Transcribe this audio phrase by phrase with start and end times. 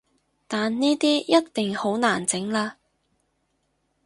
[0.47, 2.71] 但呢啲一定好難整喇